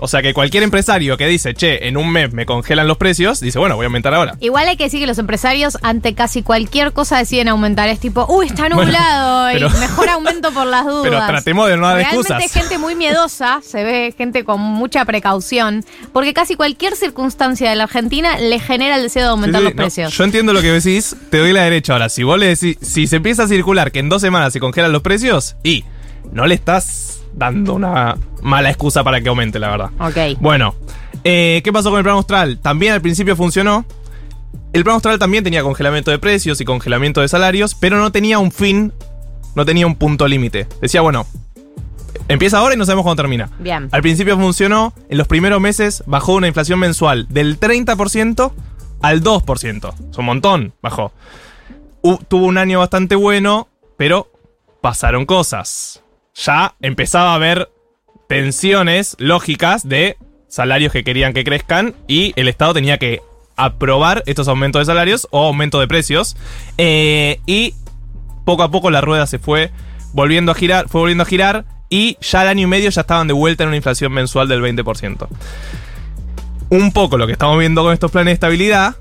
O 0.00 0.08
sea 0.08 0.22
que 0.22 0.32
cualquier 0.34 0.62
empresario 0.62 1.16
que 1.16 1.26
dice, 1.26 1.54
che, 1.54 1.88
en 1.88 1.96
un 1.96 2.10
mes 2.10 2.32
me 2.32 2.46
congelan 2.46 2.86
los 2.86 2.96
precios, 2.98 3.40
dice, 3.40 3.58
bueno, 3.58 3.76
voy 3.76 3.84
a 3.84 3.86
aumentar 3.88 4.14
ahora. 4.14 4.36
Igual 4.40 4.68
hay 4.68 4.76
que 4.76 4.84
decir 4.84 5.00
que 5.00 5.06
los 5.06 5.18
empresarios 5.18 5.76
ante 5.82 6.14
casi 6.14 6.42
cualquier 6.42 6.92
cosa 6.92 7.18
deciden 7.18 7.48
aumentar. 7.48 7.88
Es 7.88 7.98
tipo, 7.98 8.24
uy, 8.28 8.46
está 8.46 8.62
Bueno, 8.68 8.76
nublado 8.84 9.48
pero- 9.52 9.68
y 9.68 9.70
mejor 9.80 10.08
aumento 10.08 10.52
por 10.52 10.66
las 10.66 10.84
dudas. 10.86 11.02
Pero 11.02 11.26
tratemos 11.26 11.68
de 11.68 11.76
no 11.76 11.86
dar 11.86 11.96
Realmente 11.96 12.32
excusas. 12.32 12.52
gente 12.52 12.78
muy 12.78 12.94
miedosa, 12.94 13.60
se 13.64 13.82
ve 13.84 14.14
gente 14.16 14.44
con 14.44 14.60
mucha 14.60 15.04
precaución, 15.04 15.84
porque 16.12 16.32
casi 16.34 16.54
cualquier 16.54 16.94
circunstancia 16.94 17.70
de 17.70 17.76
la 17.76 17.84
Argentina 17.84 18.38
le 18.38 18.60
genera 18.60 18.96
el 18.96 19.02
deseo 19.02 19.22
de 19.24 19.28
aumentar 19.30 19.60
Sí, 19.60 19.66
sí, 19.66 19.70
los 19.70 19.74
no, 19.76 19.82
precios. 19.82 20.12
yo 20.16 20.24
entiendo 20.24 20.52
lo 20.52 20.60
que 20.62 20.72
decís, 20.72 21.16
te 21.30 21.38
doy 21.38 21.52
la 21.52 21.62
derecha 21.64 21.94
ahora. 21.94 22.08
Si 22.08 22.22
vos 22.22 22.38
le 22.38 22.46
decís, 22.46 22.76
si 22.82 23.06
se 23.06 23.16
empieza 23.16 23.42
a 23.44 23.48
circular 23.48 23.90
que 23.92 23.98
en 23.98 24.08
dos 24.08 24.22
semanas 24.22 24.52
se 24.52 24.60
congelan 24.60 24.92
los 24.92 25.02
precios, 25.02 25.56
y 25.64 25.84
no 26.32 26.46
le 26.46 26.54
estás 26.54 27.07
dando 27.38 27.74
una 27.74 28.16
mala 28.42 28.68
excusa 28.68 29.02
para 29.04 29.20
que 29.20 29.28
aumente, 29.28 29.58
la 29.58 29.68
verdad. 29.70 29.90
Ok. 30.00 30.38
Bueno, 30.40 30.74
eh, 31.24 31.60
¿qué 31.64 31.72
pasó 31.72 31.90
con 31.90 31.98
el 31.98 32.04
plan 32.04 32.16
austral? 32.16 32.58
También 32.58 32.92
al 32.92 33.00
principio 33.00 33.36
funcionó. 33.36 33.84
El 34.72 34.84
plan 34.84 34.94
austral 34.94 35.18
también 35.18 35.44
tenía 35.44 35.62
congelamiento 35.62 36.10
de 36.10 36.18
precios 36.18 36.60
y 36.60 36.64
congelamiento 36.64 37.20
de 37.20 37.28
salarios, 37.28 37.74
pero 37.74 37.98
no 37.98 38.12
tenía 38.12 38.38
un 38.38 38.52
fin, 38.52 38.92
no 39.54 39.64
tenía 39.64 39.86
un 39.86 39.94
punto 39.96 40.28
límite. 40.28 40.66
Decía, 40.82 41.00
bueno, 41.00 41.26
empieza 42.28 42.58
ahora 42.58 42.74
y 42.74 42.78
no 42.78 42.84
sabemos 42.84 43.04
cuándo 43.04 43.22
termina. 43.22 43.48
Bien. 43.58 43.88
Al 43.92 44.02
principio 44.02 44.36
funcionó, 44.36 44.92
en 45.08 45.16
los 45.18 45.26
primeros 45.26 45.60
meses 45.60 46.02
bajó 46.06 46.34
una 46.34 46.48
inflación 46.48 46.78
mensual 46.80 47.26
del 47.30 47.58
30% 47.58 48.52
al 49.00 49.22
2%. 49.22 49.94
Es 50.10 50.18
un 50.18 50.24
montón, 50.24 50.74
bajó. 50.82 51.12
U- 52.02 52.18
tuvo 52.28 52.46
un 52.46 52.58
año 52.58 52.78
bastante 52.80 53.14
bueno, 53.14 53.68
pero 53.96 54.30
pasaron 54.80 55.24
cosas. 55.24 56.02
Ya 56.44 56.74
empezaba 56.80 57.32
a 57.32 57.34
haber 57.34 57.70
tensiones 58.28 59.16
lógicas 59.18 59.88
de 59.88 60.16
salarios 60.48 60.92
que 60.92 61.04
querían 61.04 61.32
que 61.32 61.44
crezcan 61.44 61.94
y 62.06 62.32
el 62.36 62.48
Estado 62.48 62.74
tenía 62.74 62.98
que 62.98 63.20
aprobar 63.56 64.22
estos 64.26 64.48
aumentos 64.48 64.80
de 64.80 64.86
salarios 64.86 65.26
o 65.30 65.46
aumento 65.46 65.80
de 65.80 65.88
precios. 65.88 66.36
Eh, 66.78 67.40
y 67.46 67.74
poco 68.44 68.62
a 68.62 68.70
poco 68.70 68.90
la 68.90 69.00
rueda 69.00 69.26
se 69.26 69.38
fue 69.38 69.72
volviendo 70.12 70.52
a 70.52 70.54
girar, 70.54 70.88
fue 70.88 71.00
volviendo 71.00 71.22
a 71.22 71.26
girar 71.26 71.64
y 71.90 72.16
ya 72.20 72.42
al 72.42 72.48
año 72.48 72.62
y 72.62 72.66
medio 72.66 72.90
ya 72.90 73.00
estaban 73.00 73.26
de 73.26 73.34
vuelta 73.34 73.64
en 73.64 73.68
una 73.68 73.76
inflación 73.76 74.12
mensual 74.12 74.48
del 74.48 74.62
20%. 74.62 75.28
Un 76.70 76.92
poco 76.92 77.18
lo 77.18 77.26
que 77.26 77.32
estamos 77.32 77.58
viendo 77.58 77.82
con 77.82 77.92
estos 77.92 78.10
planes 78.10 78.32
de 78.32 78.34
estabilidad 78.34 78.96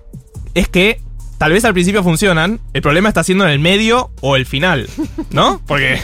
es 0.53 0.67
que 0.69 1.01
tal 1.37 1.51
vez 1.51 1.65
al 1.65 1.73
principio 1.73 2.03
funcionan, 2.03 2.59
el 2.73 2.81
problema 2.81 3.09
está 3.09 3.23
siendo 3.23 3.43
en 3.45 3.51
el 3.51 3.59
medio 3.59 4.09
o 4.21 4.35
el 4.35 4.45
final, 4.45 4.89
¿no? 5.29 5.61
Porque 5.67 5.99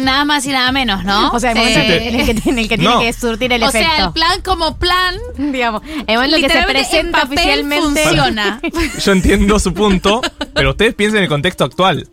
Nada 0.00 0.24
más 0.24 0.44
y 0.46 0.50
nada 0.50 0.70
menos, 0.72 1.04
¿no? 1.04 1.30
O 1.30 1.40
sea, 1.40 1.52
el 1.52 1.58
momento 1.58 1.78
en 1.80 1.86
el 1.86 1.98
que, 2.00 2.08
en 2.08 2.58
el 2.58 2.68
que 2.68 2.76
tiene 2.78 2.90
No. 2.94 3.00
que 3.00 3.12
surtir 3.12 3.52
el 3.52 3.62
o 3.62 3.68
efecto. 3.68 3.88
sea, 3.96 4.04
el 4.06 4.12
plan 4.12 4.40
como 4.42 4.76
plan, 4.78 5.14
digamos, 5.38 5.82
el 6.06 6.16
momento 6.16 6.36
en 6.36 6.42
que 6.42 6.48
se 6.50 6.62
presenta 6.62 7.20
papel 7.22 7.38
oficialmente. 7.38 8.02
funciona. 8.02 8.60
yo 9.04 9.12
entiendo 9.12 9.58
su 9.58 9.72
punto, 9.74 10.20
pero 10.54 10.70
ustedes 10.70 10.94
piensen 10.94 11.18
en 11.18 11.22
el 11.24 11.28
contexto 11.28 11.64
actual. 11.64 12.08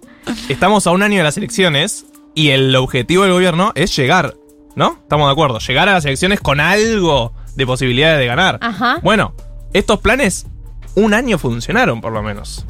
Estamos 0.50 0.88
a 0.88 0.92
un 0.92 1.04
año 1.04 1.18
de 1.18 1.24
las 1.24 1.38
elecciones 1.38 2.06
y 2.34 2.50
el 2.50 2.76
objetivo 2.76 3.24
del 3.24 3.34
gobierno 3.34 3.72
es 3.76 3.96
llegar, 3.96 4.36
¿no? 4.76 4.98
Estamos 5.04 5.28
de 5.28 5.32
acuerdo, 5.32 5.60
llegar 5.60 5.88
a 5.90 5.94
las 5.94 6.06
elecciones 6.06 6.40
con 6.42 6.60
algo 6.60 7.34
de 7.56 7.66
posibilidades 7.66 8.20
de 8.20 8.26
ganar. 8.26 8.58
Ajá. 8.62 9.00
Bueno, 9.04 9.34
estos 9.74 10.00
planes 10.00 10.48
un 10.96 11.14
año 11.14 11.38
funcionaron 11.38 12.02
por 12.02 12.12
lo 12.14 12.24
menos, 12.24 12.66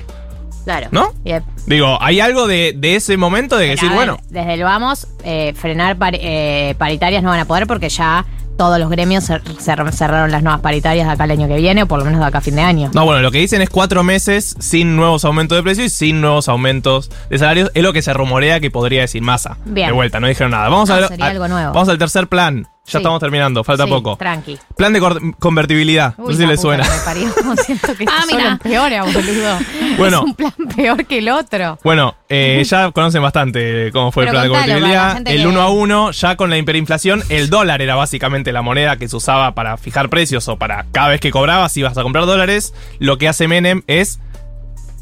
Claro. 0.65 0.87
¿no? 0.91 1.13
Yep. 1.23 1.43
Digo, 1.67 1.97
hay 2.01 2.19
algo 2.19 2.47
de, 2.47 2.73
de 2.75 2.95
ese 2.97 3.15
momento 3.17 3.55
de 3.55 3.65
Pero, 3.67 3.71
decir, 3.75 3.89
ver, 3.89 3.95
bueno, 3.97 4.17
Desde 4.29 4.53
el 4.55 4.63
vamos, 4.63 5.07
eh, 5.23 5.53
frenar 5.55 5.97
pari- 5.97 6.19
eh, 6.21 6.75
paritarias 6.77 7.23
no 7.23 7.29
van 7.29 7.39
a 7.39 7.45
poder 7.45 7.65
porque 7.67 7.87
ya 7.89 8.25
todos 8.57 8.79
los 8.79 8.89
gremios 8.89 9.29
cer- 9.29 9.43
cer- 9.43 9.91
cerraron 9.91 10.31
las 10.31 10.41
nuevas 10.41 10.61
paritarias 10.61 11.05
de 11.07 11.13
acá 11.13 11.25
el 11.25 11.31
año 11.31 11.47
que 11.47 11.57
viene, 11.57 11.83
o 11.83 11.87
por 11.87 11.99
lo 11.99 12.05
menos 12.05 12.21
de 12.21 12.25
acá 12.27 12.37
a 12.37 12.41
fin 12.41 12.55
de 12.55 12.61
año. 12.61 12.89
No, 12.93 13.03
bueno, 13.05 13.21
lo 13.21 13.29
que 13.31 13.39
dicen 13.39 13.61
es 13.61 13.69
cuatro 13.69 14.01
meses 14.03 14.55
sin 14.59 14.95
nuevos 14.95 15.25
aumentos 15.25 15.57
de 15.57 15.61
precios 15.63 15.87
y 15.87 15.89
sin 15.89 16.21
nuevos 16.21 16.47
aumentos 16.47 17.11
de 17.29 17.37
salarios. 17.37 17.69
Es 17.73 17.83
lo 17.83 17.91
que 17.93 18.01
se 18.01 18.13
rumorea 18.13 18.59
que 18.61 18.71
podría 18.71 19.01
decir 19.01 19.21
Massa. 19.21 19.57
Bien. 19.65 19.87
De 19.87 19.93
vuelta, 19.93 20.19
no 20.21 20.27
dijeron 20.27 20.51
nada. 20.51 20.69
Vamos 20.69 20.87
No, 20.87 20.95
a 20.95 20.99
ver. 20.99 21.07
sería 21.09 21.25
a- 21.25 21.29
algo 21.31 21.47
nuevo. 21.49 21.73
Vamos 21.73 21.89
al 21.89 21.97
tercer 21.97 22.27
plan. 22.27 22.65
Ya 22.85 22.91
Sí. 22.91 22.97
estamos 22.97 23.19
terminando, 23.19 23.63
falta 23.63 23.85
Sí, 23.85 23.89
poco. 23.89 24.15
Tranqui. 24.15 24.59
Plan 24.77 24.93
de 24.93 25.01
convertibilidad. 25.39 26.15
no 26.19 26.27
sé 26.27 26.37
si 26.37 26.45
le 26.45 26.55
suena. 26.55 26.83
me 26.83 26.99
parió. 27.03 27.33
Siento 27.65 27.95
que 27.95 28.05
Ah, 28.07 28.23
mira. 28.31 28.47
empeora, 28.49 29.03
boludo. 29.03 29.57
Bueno. 29.97 30.17
Es 30.19 30.23
un 30.25 30.35
plan 30.35 30.53
peor 30.75 31.05
que 31.05 31.17
el 31.17 31.29
otro. 31.29 31.79
Bueno, 31.83 32.13
eh, 32.29 32.61
ya 32.63 32.91
conocen 32.91 33.23
bastante 33.23 33.89
cómo 33.91 34.11
fue 34.11 34.25
Pero 34.27 34.33
el 34.33 34.33
plan 34.33 34.43
de 34.43 34.49
contalo, 34.49 34.73
convertibilidad. 34.81 35.17
El 35.33 35.41
que- 35.41 35.47
uno 35.47 35.61
a 35.61 35.69
uno, 35.69 36.11
ya 36.11 36.35
con 36.35 36.49
la 36.51 36.57
hiperinflación, 36.57 37.23
el 37.29 37.49
dólar 37.49 37.81
era 37.81 37.95
básicamente 37.95 38.51
la 38.51 38.61
moneda 38.61 38.97
que 38.97 39.07
se 39.07 39.15
usaba 39.15 39.55
para 39.55 39.77
fijar 39.77 40.09
precios 40.09 40.47
o 40.47 40.57
para 40.57 40.85
cada 40.91 41.07
vez 41.07 41.19
que 41.21 41.31
cobrabas 41.31 41.75
ibas 41.77 41.97
a 41.97 42.03
comprar 42.03 42.25
dólares. 42.27 42.73
Lo 42.99 43.17
que 43.17 43.27
hace 43.27 43.47
Menem 43.47 43.81
es 43.87 44.19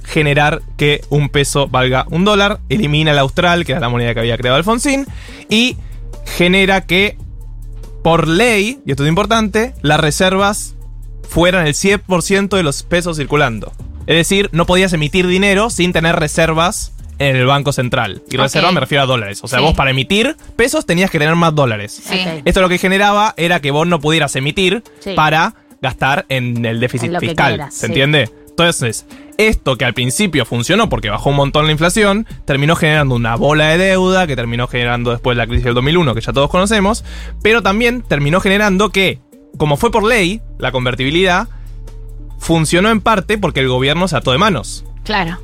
generar 0.06 0.62
que 0.78 1.02
un 1.10 1.28
peso 1.30 1.68
valga 1.68 2.06
un 2.12 2.24
dólar, 2.24 2.60
elimina 2.70 3.12
el 3.12 3.18
austral, 3.20 3.66
que 3.66 3.72
era 3.74 3.82
la 3.82 3.90
moneda 3.90 4.14
que 4.14 4.20
había 4.22 4.38
creado 4.38 4.58
Alfonsín, 4.58 5.06
y 5.50 5.76
genera 6.38 6.82
que, 6.82 7.18
por 8.04 8.28
ley, 8.28 8.80
y 8.86 8.92
esto 8.92 9.04
es 9.04 9.10
importante, 9.10 9.74
las 9.82 10.00
reservas 10.00 10.76
fueran 11.28 11.66
el 11.66 11.74
100% 11.74 12.56
de 12.58 12.64
los 12.64 12.84
pesos 12.84 13.18
circulando. 13.18 13.72
Es 14.06 14.18
decir, 14.18 14.50
no 14.52 14.66
podías 14.66 14.92
emitir 14.94 15.26
dinero 15.28 15.70
sin 15.70 15.94
tener 15.94 16.18
reservas 16.18 16.92
en 17.20 17.36
el 17.38 17.46
Banco 17.46 17.72
Central. 17.72 18.22
Y 18.30 18.36
Ok. 18.36 18.44
reserva 18.44 18.72
me 18.72 18.80
refiero 18.82 19.04
a 19.04 19.06
dólares. 19.06 19.40
O 19.44 19.48
sea, 19.48 19.60
Sí. 19.60 19.66
vos 19.66 19.74
para 19.76 19.92
emitir 19.92 20.36
pesos 20.58 20.86
tenías 20.86 21.10
que 21.10 21.20
tener 21.20 21.36
más 21.36 21.56
dólares. 21.56 22.02
Sí. 22.04 22.20
Esto 22.44 22.62
lo 22.62 22.70
que 22.70 22.78
generaba 22.78 23.34
era 23.38 23.62
que 23.62 23.72
vos 23.72 23.88
no 23.88 24.00
pudieras 24.02 24.36
emitir 24.36 24.84
Sí. 25.00 25.14
para 25.16 25.56
gastar 25.82 26.26
en 26.30 26.66
el 26.66 26.80
déficit 26.80 27.14
En 27.14 27.20
fiscal. 27.20 27.54
quieras, 27.54 27.74
¿Se 27.74 27.82
sí. 27.82 27.86
entiende? 27.88 28.30
Entonces, 28.54 29.08
esto 29.40 29.78
que 29.78 29.86
al 29.86 29.96
principio 29.96 30.46
funcionó 30.46 30.88
porque 30.88 31.10
bajó 31.10 31.32
un 31.32 31.38
montón 31.38 31.66
la 31.66 31.72
inflación, 31.72 32.28
terminó 32.46 32.76
generando 32.76 33.16
una 33.16 33.36
bola 33.36 33.70
de 33.70 33.80
deuda 33.80 34.28
que 34.28 34.36
terminó 34.36 34.68
generando 34.68 35.10
después 35.10 35.36
la 35.36 35.48
crisis 35.48 35.66
del 35.66 35.74
2001, 35.74 36.14
que 36.14 36.22
ya 36.22 36.34
todos 36.34 36.52
conocemos, 36.52 37.04
pero 37.42 37.64
también 37.64 38.04
terminó 38.04 38.40
generando 38.42 38.90
que, 38.90 39.20
como 39.58 39.76
fue 39.76 39.92
por 39.92 40.04
ley, 40.04 40.42
la 40.60 40.72
convertibilidad 40.72 41.48
funcionó 42.38 42.92
en 42.92 43.02
parte 43.02 43.40
porque 43.40 43.62
el 43.62 43.70
gobierno 43.70 44.08
se 44.08 44.18
ató 44.18 44.32
de 44.32 44.38
manos. 44.38 44.86
Claro. 45.04 45.40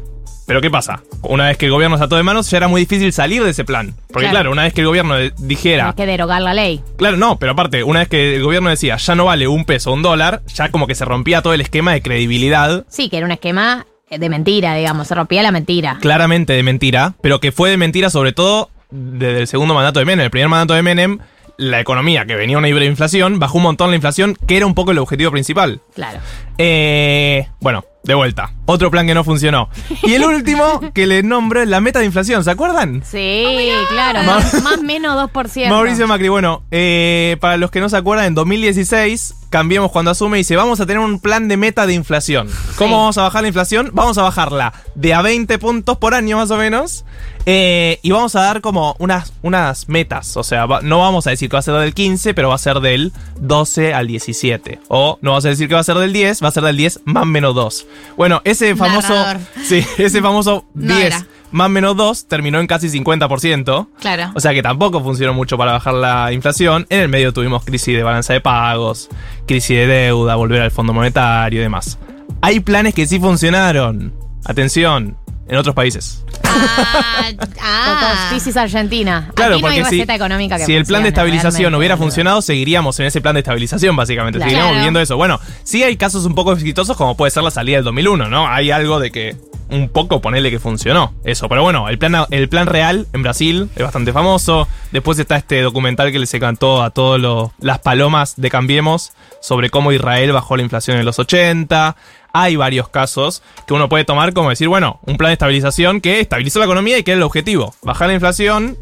Pero 0.49 0.61
¿qué 0.61 0.71
pasa? 0.71 1.03
Una 1.21 1.45
vez 1.45 1.57
que 1.57 1.67
el 1.67 1.71
gobierno 1.71 1.95
se 1.99 2.05
ató 2.05 2.15
de 2.15 2.23
manos, 2.23 2.49
ya 2.49 2.57
era 2.57 2.67
muy 2.67 2.81
difícil 2.81 3.13
salir 3.13 3.43
de 3.43 3.51
ese 3.51 3.65
plan. 3.65 3.93
Porque 4.07 4.21
Claro. 4.25 4.31
claro, 4.31 4.51
una 4.51 4.63
vez 4.63 4.73
que 4.73 4.81
el 4.81 4.87
gobierno 4.87 5.13
dijera... 5.37 5.89
Hay 5.89 5.93
que 5.93 6.07
derogar 6.07 6.41
la 6.41 6.55
ley. 6.55 6.81
Claro, 6.97 7.17
no, 7.17 7.37
pero 7.37 7.51
aparte, 7.51 7.83
una 7.83 7.99
vez 7.99 8.07
que 8.07 8.35
el 8.37 8.41
gobierno 8.41 8.71
decía 8.71 8.97
ya 8.97 9.13
no 9.13 9.25
vale 9.25 9.47
un 9.47 9.63
peso, 9.63 9.93
un 9.93 10.01
dólar, 10.01 10.41
ya 10.51 10.71
como 10.71 10.87
que 10.87 10.95
se 10.95 11.05
rompía 11.05 11.43
todo 11.43 11.53
el 11.53 11.61
esquema 11.61 11.93
de 11.93 12.01
credibilidad, 12.01 12.83
Sí, 12.89 13.09
que 13.09 13.17
era 13.17 13.27
un 13.27 13.31
esquema 13.31 13.85
de 14.09 14.27
mentira, 14.27 14.73
digamos. 14.73 15.07
Se 15.07 15.13
rompía 15.13 15.43
la 15.43 15.51
mentira. 15.51 15.99
claramente 16.01 16.53
de 16.53 16.63
mentira, 16.63 17.13
pero 17.21 17.39
que 17.39 17.51
fue 17.51 17.69
de 17.69 17.77
mentira 17.77 18.09
sobre 18.09 18.31
todo 18.31 18.71
desde 18.89 19.41
el 19.41 19.47
segundo 19.47 19.75
mandato 19.75 19.99
de 19.99 20.05
Menem. 20.05 20.25
El 20.25 20.31
primer 20.31 20.49
mandato 20.49 20.73
de 20.73 20.81
Menem, 20.81 21.19
la 21.57 21.79
economía, 21.79 22.25
que 22.25 22.33
venía 22.33 22.57
una 22.57 22.69
hiperinflación, 22.69 23.37
bajó 23.37 23.57
un 23.59 23.65
montón 23.65 23.91
la 23.91 23.97
inflación, 23.97 24.35
que 24.47 24.57
era 24.57 24.65
un 24.65 24.73
poco 24.73 24.89
el 24.89 24.97
objetivo 24.97 25.29
principal. 25.29 25.79
Claro. 25.93 26.17
Eh, 26.57 27.47
bueno, 27.59 27.85
de 28.03 28.13
vuelta. 28.13 28.53
Otro 28.65 28.89
plan 28.91 29.05
que 29.07 29.13
no 29.13 29.23
funcionó. 29.23 29.69
Y 30.03 30.13
el 30.13 30.23
último 30.25 30.91
que 30.93 31.05
le 31.07 31.21
nombro 31.23 31.61
es 31.61 31.67
la 31.67 31.81
meta 31.81 31.99
de 31.99 32.05
inflación, 32.05 32.43
¿se 32.43 32.51
acuerdan? 32.51 33.03
Sí, 33.05 33.45
claro. 33.89 34.23
Ma- 34.23 34.39
Más, 34.63 34.81
menos 34.81 35.15
2%. 35.31 35.69
Mauricio 35.69 36.07
Macri, 36.07 36.29
bueno, 36.29 36.63
eh, 36.71 37.37
para 37.41 37.57
los 37.57 37.71
que 37.71 37.79
no 37.81 37.89
se 37.89 37.97
acuerdan, 37.97 38.27
en 38.27 38.35
2016, 38.35 39.35
Cambiemos 39.49 39.91
cuando 39.91 40.11
asume 40.11 40.37
y 40.37 40.41
dice, 40.41 40.55
vamos 40.55 40.79
a 40.79 40.85
tener 40.85 40.99
un 40.99 41.19
plan 41.19 41.47
de 41.47 41.57
meta 41.57 41.87
de 41.87 41.95
inflación. 41.95 42.47
¿Cómo 42.75 42.89
Sí. 42.89 42.99
vamos 42.99 43.17
a 43.17 43.23
bajar 43.23 43.41
la 43.41 43.47
inflación? 43.47 43.89
Vamos 43.93 44.19
a 44.19 44.21
bajarla 44.21 44.73
de 44.93 45.15
a 45.15 45.23
20 45.23 45.57
puntos 45.57 45.97
por 45.97 46.13
año 46.13 46.37
más 46.37 46.51
o 46.51 46.57
menos. 46.57 47.03
eh, 47.47 47.97
y 48.03 48.11
vamos 48.11 48.35
a 48.35 48.41
dar 48.41 48.61
como 48.61 48.95
unas, 48.99 49.33
unas 49.41 49.89
metas. 49.89 50.37
O 50.37 50.43
sea, 50.43 50.67
va- 50.67 50.81
no 50.83 50.99
vamos 50.99 51.25
a 51.25 51.31
decir 51.31 51.49
que 51.49 51.55
va 51.55 51.59
a 51.61 51.63
ser 51.63 51.73
del 51.75 51.95
15, 51.95 52.35
pero 52.35 52.49
va 52.49 52.55
a 52.55 52.59
ser 52.59 52.79
del 52.79 53.11
12 53.39 53.91
al 53.95 54.05
17. 54.05 54.79
O 54.87 55.17
no 55.23 55.31
vamos 55.31 55.45
a 55.45 55.49
decir 55.49 55.67
que 55.67 55.73
va 55.73 55.79
a 55.79 55.83
ser 55.83 55.97
del 55.97 56.13
10, 56.13 56.43
va 56.43 56.49
a 56.49 56.51
ser 56.51 56.61
del 56.63 56.77
10 56.77 56.99
más 57.05 57.25
menos 57.25 57.55
2. 57.55 57.87
Bueno, 58.17 58.41
ese 58.43 58.75
famoso... 58.75 59.13
Narrador. 59.13 59.41
Sí, 59.63 59.85
ese 59.97 60.21
famoso 60.21 60.65
No 60.73 60.95
10 60.95 61.05
era. 61.07 61.25
más 61.51 61.69
menos 61.69 61.95
2 61.95 62.27
terminó 62.27 62.59
en 62.59 62.67
casi 62.67 62.87
50%. 62.89 63.87
Claro. 63.99 64.31
O 64.35 64.39
sea 64.39 64.53
que 64.53 64.61
tampoco 64.61 65.01
funcionó 65.01 65.33
mucho 65.33 65.57
para 65.57 65.71
bajar 65.73 65.93
la 65.93 66.31
inflación. 66.33 66.85
En 66.89 66.99
el 67.01 67.09
medio 67.09 67.31
tuvimos 67.33 67.63
crisis 67.63 67.95
de 67.95 68.03
balanza 68.03 68.33
de 68.33 68.41
pagos, 68.41 69.09
crisis 69.47 69.77
de 69.77 69.87
deuda, 69.87 70.35
volver 70.35 70.61
al 70.61 70.71
Fondo 70.71 70.93
Monetario 70.93 71.59
y 71.59 71.63
demás. 71.63 71.97
Hay 72.41 72.59
planes 72.59 72.93
que 72.93 73.05
sí 73.07 73.19
funcionaron. 73.19 74.13
Atención, 74.45 75.17
en 75.49 75.57
otros 75.57 75.75
países. 75.75 76.23
Ah, 76.43 77.31
ah. 77.61 78.27
Crisis 78.29 78.55
Argentina. 78.55 79.31
Claro, 79.33 79.55
Aquí 79.55 79.61
no 79.61 79.67
hay 79.67 79.79
porque 79.79 79.89
si, 79.89 79.95
receta 79.97 80.15
económica 80.15 80.57
que 80.57 80.65
si 80.65 80.75
el 80.75 80.85
plan 80.85 81.03
de 81.03 81.09
estabilización 81.09 81.53
realmente, 81.53 81.77
hubiera 81.77 81.97
funcionado, 81.97 82.41
seguiríamos 82.41 82.99
en 82.99 83.07
ese 83.07 83.21
plan 83.21 83.33
de 83.33 83.39
estabilización, 83.39 83.95
básicamente. 83.95 84.37
Claro. 84.37 84.49
Seguiríamos 84.49 84.69
Claro. 84.71 84.79
viviendo 84.79 84.99
eso. 84.99 85.17
Bueno, 85.17 85.39
sí 85.63 85.83
hay 85.83 85.97
casos 85.97 86.25
un 86.25 86.35
poco 86.35 86.53
exitosos, 86.53 86.95
como 86.95 87.17
puede 87.17 87.31
ser 87.31 87.43
la 87.43 87.51
salida 87.51 87.77
del 87.77 87.85
2001, 87.85 88.29
¿no? 88.29 88.47
Hay 88.47 88.71
algo 88.71 88.99
de 88.99 89.11
que 89.11 89.35
un 89.69 89.89
poco 89.89 90.19
ponerle 90.21 90.51
que 90.51 90.59
funcionó 90.59 91.13
eso. 91.23 91.47
Pero 91.47 91.61
bueno, 91.61 91.89
el 91.89 91.97
plan, 91.97 92.25
el 92.31 92.49
plan 92.49 92.67
real 92.67 93.07
en 93.13 93.21
Brasil 93.23 93.69
es 93.75 93.83
bastante 93.83 94.11
famoso. 94.11 94.67
Después 94.91 95.19
está 95.19 95.35
este 95.35 95.61
documental 95.61 96.11
que 96.11 96.25
se 96.25 96.39
cantó 96.39 96.83
a 96.83 96.89
todas 96.89 97.51
las 97.59 97.79
palomas 97.79 98.35
de 98.35 98.49
Cambiemos 98.49 99.11
sobre 99.41 99.69
cómo 99.69 99.91
Israel 99.91 100.33
bajó 100.33 100.57
la 100.57 100.63
inflación 100.63 100.97
en 100.97 101.05
los 101.05 101.19
80. 101.19 101.95
Hay 102.33 102.55
varios 102.55 102.89
casos 102.89 103.41
que 103.65 103.73
uno 103.73 103.89
puede 103.89 104.05
tomar 104.05 104.33
como 104.33 104.49
decir, 104.49 104.67
bueno, 104.67 104.99
un 105.05 105.17
plan 105.17 105.29
de 105.29 105.33
estabilización 105.33 105.99
que 106.01 106.19
estabilizó 106.19 106.59
la 106.59 106.65
economía 106.65 106.97
y 106.97 107.03
que 107.03 107.11
era 107.11 107.17
el 107.17 107.23
objetivo. 107.23 107.73
Bajar 107.81 108.07
la 108.09 108.13
inflación, 108.13 108.77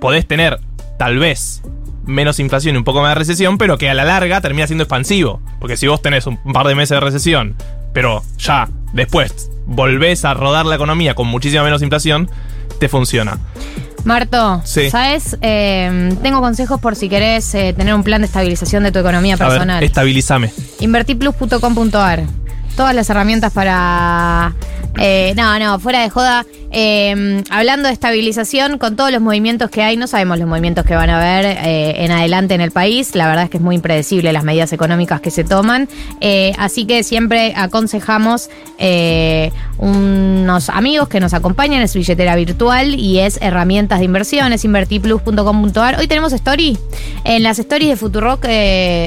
podés 0.00 0.26
tener 0.26 0.60
tal 0.98 1.18
vez 1.18 1.62
menos 2.06 2.38
inflación 2.40 2.74
y 2.74 2.78
un 2.78 2.84
poco 2.84 3.00
más 3.02 3.10
de 3.10 3.14
recesión, 3.16 3.58
pero 3.58 3.76
que 3.78 3.90
a 3.90 3.94
la 3.94 4.04
larga 4.04 4.40
termina 4.40 4.66
siendo 4.66 4.84
expansivo. 4.84 5.40
Porque 5.60 5.76
si 5.76 5.86
vos 5.86 6.00
tenés 6.02 6.26
un 6.26 6.36
par 6.52 6.66
de 6.66 6.74
meses 6.74 6.90
de 6.96 7.00
recesión, 7.00 7.54
pero 7.92 8.22
ya 8.38 8.68
después 8.92 9.50
volvés 9.66 10.24
a 10.24 10.34
rodar 10.34 10.66
la 10.66 10.74
economía 10.76 11.14
con 11.14 11.26
muchísima 11.28 11.62
menos 11.62 11.82
inflación, 11.82 12.30
te 12.78 12.88
funciona. 12.88 13.38
Marto, 14.04 14.62
Sí. 14.64 14.88
¿sabes? 14.90 15.36
Eh, 15.42 16.14
tengo 16.22 16.40
consejos 16.40 16.80
por 16.80 16.96
si 16.96 17.08
querés 17.10 17.54
eh, 17.54 17.74
tener 17.76 17.94
un 17.94 18.02
plan 18.02 18.22
de 18.22 18.26
estabilización 18.26 18.82
de 18.82 18.92
tu 18.92 18.98
economía 18.98 19.34
A 19.34 19.38
personal. 19.38 19.80
ver, 19.80 19.84
estabilízame. 19.84 20.50
Invertiplus.com.ar. 20.80 22.24
Todas 22.76 22.94
las 22.94 23.08
herramientas 23.10 23.52
para. 23.52 24.54
eh, 24.98 25.34
no, 25.36 25.58
no, 25.58 25.78
fuera 25.78 26.00
de 26.02 26.10
joda. 26.10 26.46
eh, 26.72 27.42
hablando 27.50 27.88
de 27.88 27.92
estabilización, 27.94 28.78
con 28.78 28.94
todos 28.94 29.10
los 29.10 29.20
movimientos 29.20 29.70
que 29.70 29.82
hay, 29.82 29.96
no 29.96 30.06
sabemos 30.06 30.38
los 30.38 30.48
movimientos 30.48 30.84
que 30.86 30.94
van 30.94 31.10
a 31.10 31.16
haber 31.16 31.44
eh, 31.44 32.04
en 32.04 32.12
adelante 32.12 32.54
en 32.54 32.60
el 32.60 32.70
país. 32.70 33.14
La 33.16 33.26
verdad 33.26 33.44
es 33.44 33.50
que 33.50 33.56
es 33.56 33.62
muy 33.62 33.74
impredecible 33.74 34.32
las 34.32 34.44
medidas 34.44 34.72
económicas 34.72 35.20
que 35.20 35.30
se 35.32 35.42
toman. 35.42 35.88
Eh, 36.20 36.52
así 36.58 36.84
que 36.86 37.02
siempre 37.02 37.54
aconsejamos 37.56 38.50
eh, 38.78 39.50
unos 39.78 40.68
amigos 40.68 41.08
que 41.08 41.18
nos 41.18 41.34
acompañan 41.34 41.80
en 41.82 41.88
su 41.88 41.98
billetera 41.98 42.36
virtual 42.36 42.94
y 42.94 43.18
es 43.18 43.38
herramientas 43.42 43.98
de 43.98 44.04
inversiones, 44.04 44.64
invertiplus.com.ar. 44.64 45.98
Hoy 45.98 46.06
tenemos 46.06 46.32
story. 46.32 46.78
En 47.24 47.42
las 47.42 47.58
stories 47.58 47.88
de 47.90 47.96
Futurock, 47.96 48.44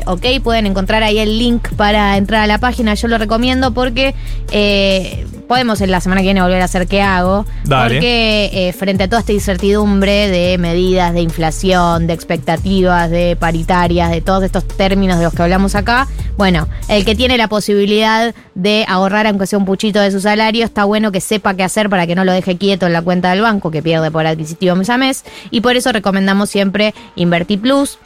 ok, 0.05 0.41
pueden 0.43 0.65
encontrar 0.65 1.01
ahí 1.01 1.17
el 1.17 1.39
link 1.39 1.69
para 1.77 2.17
entrar 2.17 2.41
a 2.41 2.47
la 2.47 2.57
página. 2.57 2.93
Yo 2.95 3.07
lo 3.07 3.17
recomiendo 3.17 3.52
porque 3.73 4.15
eh, 4.51 5.25
podemos 5.47 5.81
en 5.81 5.91
la 5.91 6.01
semana 6.01 6.21
que 6.21 6.27
viene 6.27 6.41
volver 6.41 6.61
a 6.61 6.65
hacer 6.65 6.87
qué 6.87 7.01
hago. 7.01 7.45
Dale. 7.65 7.95
Porque 7.95 8.49
eh, 8.53 8.73
frente 8.73 9.03
a 9.03 9.07
toda 9.07 9.19
esta 9.19 9.33
incertidumbre 9.33 10.29
de 10.29 10.57
medidas 10.57 11.13
de 11.13 11.21
inflación, 11.21 12.07
de 12.07 12.13
expectativas, 12.13 13.09
de 13.09 13.35
paritarias, 13.35 14.11
de 14.11 14.21
todos 14.21 14.43
estos 14.43 14.67
términos 14.67 15.17
de 15.17 15.25
los 15.25 15.33
que 15.33 15.43
hablamos 15.43 15.75
acá, 15.75 16.07
bueno, 16.37 16.67
el 16.87 17.05
que 17.05 17.15
tiene 17.15 17.37
la 17.37 17.47
posibilidad 17.47 18.33
de 18.55 18.85
ahorrar 18.87 19.27
aunque 19.27 19.47
sea 19.47 19.59
un 19.59 19.65
puchito 19.65 19.99
de 19.99 20.11
su 20.11 20.19
salario, 20.19 20.65
está 20.65 20.85
bueno 20.85 21.11
que 21.11 21.21
sepa 21.21 21.53
qué 21.53 21.63
hacer 21.63 21.89
para 21.89 22.07
que 22.07 22.15
no 22.15 22.25
lo 22.25 22.31
deje 22.31 22.57
quieto 22.57 22.87
en 22.87 22.93
la 22.93 23.01
cuenta 23.01 23.29
del 23.31 23.41
banco 23.41 23.71
que 23.71 23.81
pierde 23.81 24.11
por 24.11 24.25
adquisitivo 24.25 24.75
mes 24.75 24.89
a 24.89 24.97
mes. 24.97 25.23
Y 25.51 25.61
por 25.61 25.75
eso 25.75 25.91
recomendamos 25.91 26.49
siempre 26.49 26.93
Inverti 27.15 27.57
Plus 27.57 27.99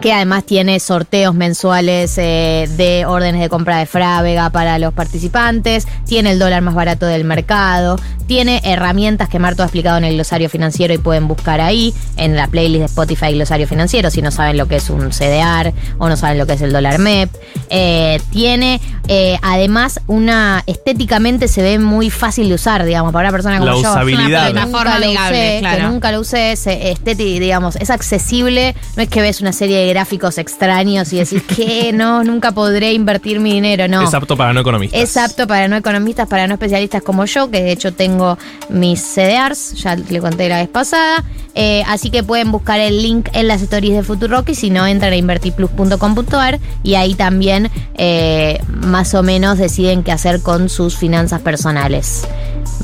que 0.00 0.12
además 0.12 0.44
tiene 0.44 0.78
sorteos 0.80 1.34
mensuales 1.34 2.18
eh, 2.18 2.68
de 2.76 3.06
órdenes 3.06 3.40
de 3.40 3.48
compra 3.48 3.78
de 3.78 3.86
Frávega 3.86 4.50
para 4.50 4.78
los 4.78 4.92
participantes, 4.92 5.86
tiene 6.06 6.32
el 6.32 6.38
dólar 6.38 6.60
más 6.62 6.74
barato 6.74 7.06
del 7.06 7.24
mercado, 7.24 7.98
tiene 8.26 8.60
herramientas 8.64 9.28
que 9.28 9.38
Marto 9.38 9.62
ha 9.62 9.66
explicado 9.66 9.98
en 9.98 10.04
el 10.04 10.14
glosario 10.14 10.50
financiero 10.50 10.92
y 10.92 10.98
pueden 10.98 11.28
buscar 11.28 11.60
ahí, 11.60 11.94
en 12.16 12.36
la 12.36 12.48
playlist 12.48 12.80
de 12.80 12.86
Spotify 12.86 13.32
glosario 13.32 13.66
financiero, 13.68 14.10
si 14.10 14.22
no 14.22 14.30
saben 14.30 14.56
lo 14.56 14.66
que 14.66 14.76
es 14.76 14.90
un 14.90 15.10
CDR 15.10 15.72
o 15.98 16.08
no 16.08 16.16
saben 16.16 16.38
lo 16.38 16.46
que 16.46 16.54
es 16.54 16.62
el 16.62 16.72
dólar 16.72 16.98
MEP. 16.98 17.30
Eh, 17.70 18.20
tiene 18.30 18.80
eh, 19.08 19.38
además 19.42 20.00
una, 20.08 20.64
estéticamente 20.66 21.48
se 21.48 21.62
ve 21.62 21.78
muy 21.78 22.10
fácil 22.10 22.48
de 22.48 22.56
usar, 22.56 22.84
digamos, 22.84 23.12
para 23.12 23.28
una 23.28 23.32
persona 23.32 23.58
como 23.58 23.70
La 23.70 23.80
yo. 23.80 23.90
usabilidad. 23.90 24.46
que 24.46 24.52
Una 24.52 24.64
nunca 24.66 24.78
forma 24.78 24.98
lo 24.98 25.04
amigable, 25.06 25.38
usé, 25.38 25.54
que 25.54 25.60
claro. 25.60 25.90
nunca 25.90 26.12
lo 26.12 26.20
usé, 26.20 26.52
es 26.52 26.66
estético, 26.66 27.40
digamos, 27.40 27.76
es 27.76 27.90
accesible, 27.90 28.74
no 28.96 29.02
es 29.02 29.08
que 29.08 29.20
ves 29.20 29.40
una 29.40 29.52
serie 29.52 29.75
de 29.76 29.88
gráficos 29.88 30.38
extraños 30.38 31.12
y 31.12 31.18
decís 31.18 31.42
que 31.42 31.92
no, 31.92 32.24
nunca 32.24 32.52
podré 32.52 32.92
invertir 32.92 33.40
mi 33.40 33.52
dinero, 33.52 33.88
no. 33.88 34.02
Es 34.02 34.14
apto 34.14 34.36
para 34.36 34.52
no 34.52 34.60
economistas. 34.60 35.00
Es 35.00 35.16
apto 35.16 35.46
para 35.46 35.68
no 35.68 35.76
economistas, 35.76 36.28
para 36.28 36.46
no 36.46 36.54
especialistas 36.54 37.02
como 37.02 37.24
yo, 37.24 37.50
que 37.50 37.62
de 37.62 37.72
hecho 37.72 37.92
tengo 37.92 38.38
mis 38.68 39.00
CDRs, 39.00 39.74
ya 39.74 39.96
le 39.96 40.20
conté 40.20 40.48
la 40.48 40.58
vez 40.58 40.68
pasada. 40.68 41.24
Eh, 41.54 41.82
así 41.86 42.10
que 42.10 42.22
pueden 42.22 42.52
buscar 42.52 42.80
el 42.80 43.02
link 43.02 43.28
en 43.32 43.48
las 43.48 43.62
stories 43.62 43.94
de 43.94 44.02
Futurock 44.02 44.48
y 44.50 44.54
si 44.54 44.68
no, 44.68 44.86
entran 44.86 45.12
a 45.12 45.16
invertiplus.com.ar 45.16 46.60
y 46.82 46.94
ahí 46.96 47.14
también 47.14 47.70
eh, 47.94 48.60
más 48.68 49.14
o 49.14 49.22
menos 49.22 49.56
deciden 49.56 50.02
qué 50.02 50.12
hacer 50.12 50.42
con 50.42 50.68
sus 50.68 50.96
finanzas 50.96 51.40
personales. 51.40 52.28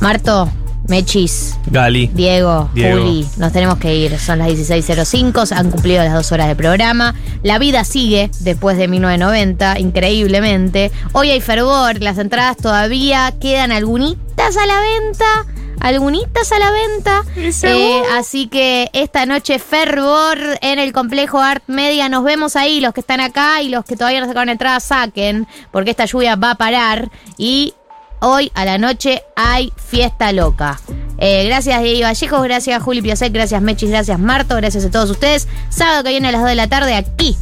Marto, 0.00 0.48
Mechis, 0.88 1.58
Gali. 1.66 2.08
Diego, 2.12 2.68
Diego. 2.74 3.00
Juli, 3.00 3.26
nos 3.36 3.52
tenemos 3.52 3.78
que 3.78 3.94
ir. 3.94 4.18
Son 4.18 4.38
las 4.38 4.48
16.05, 4.48 5.46
se 5.46 5.54
han 5.54 5.70
cumplido 5.70 6.02
las 6.02 6.12
dos 6.12 6.32
horas 6.32 6.48
de 6.48 6.56
programa. 6.56 7.14
La 7.42 7.58
vida 7.58 7.84
sigue 7.84 8.30
después 8.40 8.76
de 8.76 8.88
1990, 8.88 9.78
increíblemente. 9.78 10.90
Hoy 11.12 11.30
hay 11.30 11.40
fervor, 11.40 12.00
las 12.02 12.18
entradas 12.18 12.56
todavía 12.56 13.32
quedan 13.40 13.72
algunitas 13.72 14.56
a 14.56 14.66
la 14.66 14.80
venta. 14.80 15.46
algunitas 15.80 16.52
a 16.52 16.58
la 16.58 16.70
venta. 16.70 17.24
Eh, 17.36 18.02
así 18.12 18.46
que 18.46 18.88
esta 18.92 19.26
noche 19.26 19.58
fervor 19.58 20.38
en 20.60 20.78
el 20.78 20.92
complejo 20.92 21.40
Art 21.40 21.64
Media. 21.66 22.08
Nos 22.08 22.22
vemos 22.22 22.54
ahí, 22.54 22.80
los 22.80 22.92
que 22.92 23.00
están 23.00 23.20
acá 23.20 23.62
y 23.62 23.68
los 23.68 23.84
que 23.84 23.96
todavía 23.96 24.20
no 24.20 24.26
sacaron 24.26 24.48
entrada, 24.48 24.78
saquen, 24.80 25.46
porque 25.70 25.90
esta 25.90 26.04
lluvia 26.04 26.36
va 26.36 26.52
a 26.52 26.54
parar. 26.54 27.10
Y 27.36 27.74
hoy 28.22 28.50
a 28.54 28.64
la 28.64 28.78
noche 28.78 29.22
hay 29.36 29.72
fiesta 29.76 30.32
loca. 30.32 30.80
Eh, 31.18 31.44
gracias 31.46 31.82
Diego 31.82 32.02
Vallejos, 32.08 32.42
gracias 32.42 32.82
Juli 32.82 33.02
Piasek, 33.02 33.32
gracias 33.32 33.60
Mechis, 33.60 33.90
gracias 33.90 34.18
Marto, 34.18 34.56
gracias 34.56 34.84
a 34.84 34.90
todos 34.90 35.10
ustedes. 35.10 35.48
Sábado 35.68 36.04
que 36.04 36.10
viene 36.10 36.28
a 36.28 36.32
las 36.32 36.40
2 36.40 36.50
de 36.50 36.56
la 36.56 36.68
tarde 36.68 36.94
aquí, 36.94 37.36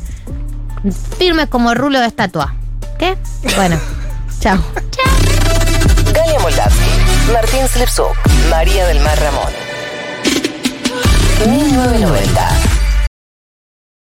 firmes 1.18 1.46
como 1.48 1.74
rulo 1.74 2.00
de 2.00 2.06
estatua. 2.06 2.54
¿Qué? 2.98 3.16
Bueno, 3.56 3.78
chao. 4.40 4.58
Galia 6.12 6.40
Moldavsky, 6.40 7.32
Martín 7.32 7.68
Slepsuk, 7.68 8.16
María 8.50 8.86
del 8.86 9.00
Mar 9.00 9.18
Ramón. 9.20 9.52
1990. 11.46 12.69